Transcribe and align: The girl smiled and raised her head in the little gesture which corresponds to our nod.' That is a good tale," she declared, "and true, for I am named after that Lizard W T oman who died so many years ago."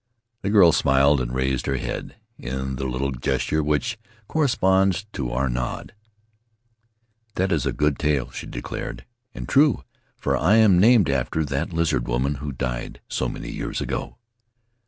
The 0.41 0.49
girl 0.49 0.71
smiled 0.71 1.21
and 1.21 1.31
raised 1.31 1.67
her 1.67 1.77
head 1.77 2.15
in 2.39 2.77
the 2.77 2.87
little 2.87 3.11
gesture 3.11 3.61
which 3.61 3.99
corresponds 4.27 5.05
to 5.13 5.29
our 5.31 5.47
nod.' 5.47 5.93
That 7.35 7.51
is 7.51 7.67
a 7.67 7.71
good 7.71 7.99
tale," 7.99 8.31
she 8.31 8.47
declared, 8.47 9.05
"and 9.35 9.47
true, 9.47 9.83
for 10.17 10.35
I 10.35 10.55
am 10.55 10.79
named 10.79 11.07
after 11.11 11.45
that 11.45 11.71
Lizard 11.71 12.05
W 12.05 12.15
T 12.17 12.19
oman 12.19 12.35
who 12.41 12.51
died 12.51 12.99
so 13.09 13.29
many 13.29 13.51
years 13.51 13.79
ago." 13.79 14.17